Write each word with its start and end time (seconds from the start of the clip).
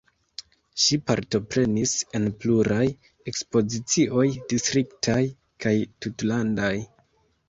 Ŝi 0.83 0.95
partoprenis 1.09 1.91
en 2.19 2.23
pluraj 2.43 2.85
ekspozicioj 3.31 4.25
distriktaj 4.55 5.19
kaj 5.67 5.75
tutlandaj. 6.07 6.73